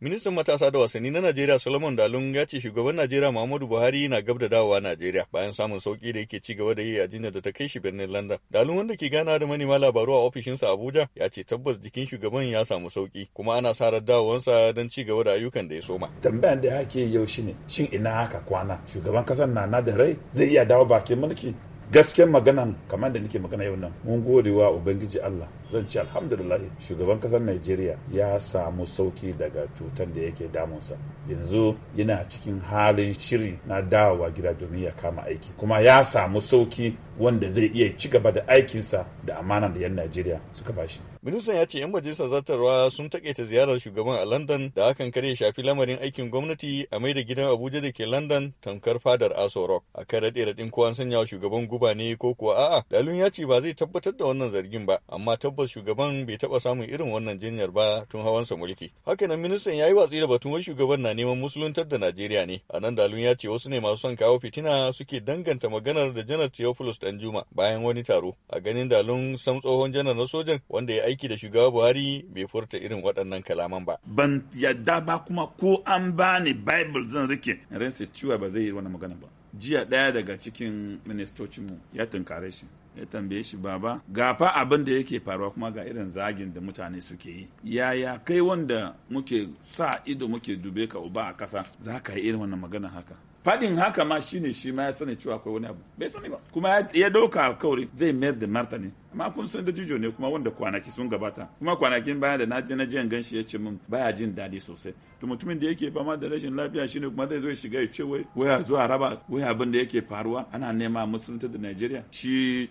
[0.00, 4.20] Ministan matasa da wasanni na Najeriya Solomon Dalun ya ce shugaban Najeriya Muhammadu Buhari na
[4.22, 7.32] gab da dawowa Najeriya bayan samun sauƙi da yake ci gaba da yi a jinyar
[7.32, 8.38] da ta kai shi birnin London.
[8.52, 12.44] Dalun wanda ke gana da manema labaru a ofishinsa Abuja ya ce tabbas jikin shugaban
[12.50, 15.80] ya samu sauƙi kuma ana sa ran dawowansa don ci gaba da ayyukan da ya
[15.80, 16.10] soma.
[16.20, 20.14] Tambayan da ake yau shine shin ina haka kwana shugaban ƙasar na na da rai
[20.34, 21.54] zai iya dawo bakin mulki
[21.92, 26.00] gasken maganan kamar da nake magana yau nan mun gode wa ubangiji Allah zan ce
[26.00, 30.96] alhamdulillah shugaban ƙasar Najeriya ya samu sauƙi daga cutar da yake damunsa
[31.28, 36.40] yanzu yana cikin halin shiri na dawowa gida domin ya kama aiki kuma ya samu
[36.40, 41.00] sauƙi wanda zai iya ci gaba da aikinsa da amana da 'yan Najeriya suka bashi.
[41.22, 45.34] Ministan ya ce 'yan majalisar zartarwa sun takaita ziyarar shugaban a London da hakan kare
[45.36, 49.66] shafi lamarin aikin gwamnati a mai da gidan Abuja da ke London tamkar fadar Aso
[49.66, 49.84] Rock.
[49.94, 52.82] A kan raɗe raɗin ko an sanya shugaban guba ne ko kuwa a'a.
[52.90, 56.60] Dalun ya ce ba zai tabbatar da wannan zargin ba, amma tabbas shugaban bai taɓa
[56.60, 58.90] samun irin wannan jinyar ba tun hawansa mulki.
[59.06, 62.62] Hakanan ministan ya yi watsi da batun wai shugaban na neman musuluntar da Najeriya ne.
[62.70, 66.22] A nan Dalun ya ce wasu ne masu son kawo fitina suke danganta maganar da
[66.22, 68.36] Janar Theophilus Danjuma bayan wani taro.
[68.50, 72.46] A ganin Dalun sam tsohon janar na sojan wanda ya aiki da shugaba Buhari bai
[72.46, 73.96] furta irin waɗannan kalaman ba.
[74.06, 78.72] Ban yadda ba kuma ko an bani Bible zan riƙe ransa ciwa ba zai yi
[78.72, 79.28] wani magana ba.
[79.58, 82.66] Jiya ɗaya daga cikin ministocinmu ya tunkare shi.
[82.96, 87.00] Ya tambaye shi baba gafa abin da yake faruwa kuma ga irin zagin da mutane
[87.00, 87.48] suke yi.
[87.64, 92.28] Yaya kai wanda muke sa ido muke dube ka uba a kasa za ka yi
[92.28, 93.14] irin wannan magana haka?
[93.44, 95.80] Fadin haka ma shine shi ma ya sani cewa akwai wani abu.
[95.98, 96.38] Bai sani ba.
[96.52, 98.90] Kuma ya ɗauka alkawari zai mayar da martani.
[99.18, 101.48] Amma kun san da jijo ne kuma wanda kwanaki sun gabata.
[101.58, 104.34] Kuma kwanakin baya da na je na jan gan shi ya ce min baya jin
[104.34, 104.92] daɗi sosai.
[105.20, 108.02] To mutumin da yake fama da rashin lafiya shine kuma zai zo shiga ya ce
[108.02, 112.68] wai waya zuwa raba wai abin da yake faruwa ana nema musulunta da Najeriya shi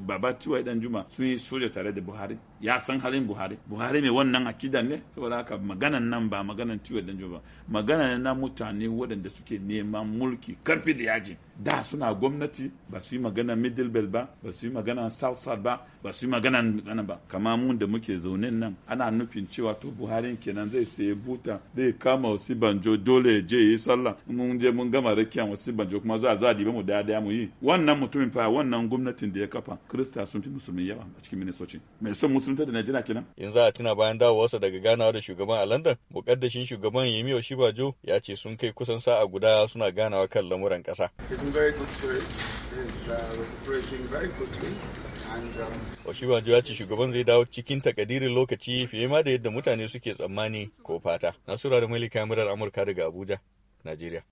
[0.00, 2.36] baba Tiwai dan Juma sun yi soja tare da Buhari.
[2.60, 3.56] Ya san halin Buhari.
[3.66, 5.02] Buhari mai wannan akidan ne.
[5.14, 10.06] Saboda haka maganan nan ba maganan Tiwai dan Juma magana na mutane waɗanda suke neman
[10.06, 11.36] mulki ƙarfi da yaji.
[11.58, 15.38] Da suna gwamnati ba su yi magana middle belt ba ba su yi magana south
[15.38, 17.18] south ba ba su yi magana magana ba.
[17.28, 21.60] Kama mun da muke zaune nan ana nufin cewa to buhari kenan zai sayi buta
[21.76, 24.16] zai kama wasu banjo dole ya je yi sallah.
[24.26, 27.02] Mun je mun gama rakiya wasu banjo kuma za a za a dibe mu ɗaya
[27.02, 27.50] ɗaya mu yi.
[27.62, 31.38] Wannan mutumin fa wannan gwamnatin da ya kafa krista sun fi musulmi yawa a cikin
[31.38, 31.80] ministoci.
[32.00, 33.24] Mai son musulunta da najeriya kenan?
[33.36, 37.94] Yanzu a tuna bayan dawowarsa daga ganawa da shugaban a london mukaddashin shugaban yemi oshibajo
[38.02, 41.10] ya ce sun kai kusan sa'a guda suna ganawa kan lamuran kasa
[41.46, 42.38] in very good spirits.
[42.74, 44.72] He's uh, recuperating very quickly.
[46.06, 50.14] Oshibanjo ya ce shugaban zai dawo cikin takadirin lokaci fiye ma da yadda mutane suke
[50.14, 51.34] tsammani ko fata.
[51.48, 53.38] Nasura da Malika Murar Amurka daga Abuja,
[53.84, 54.22] Najeriya.